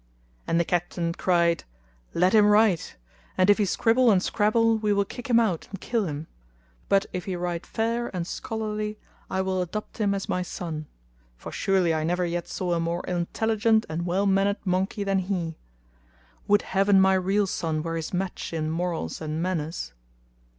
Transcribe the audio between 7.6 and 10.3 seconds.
fair and scholarly I will adopt him as